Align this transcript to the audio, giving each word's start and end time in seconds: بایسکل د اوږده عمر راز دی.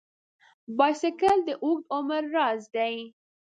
بایسکل 0.77 1.37
د 1.47 1.49
اوږده 1.63 1.87
عمر 1.95 2.21
راز 2.35 2.61
دی. 2.75 2.95